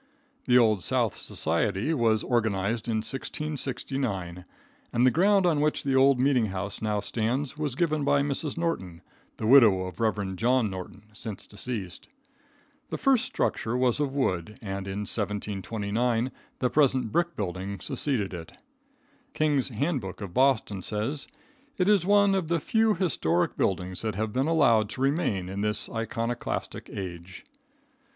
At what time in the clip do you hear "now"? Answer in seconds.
6.81-7.01